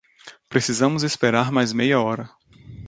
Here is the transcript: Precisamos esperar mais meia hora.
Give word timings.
Precisamos 0.49 1.03
esperar 1.03 1.51
mais 1.51 1.71
meia 1.73 2.01
hora. 2.01 2.27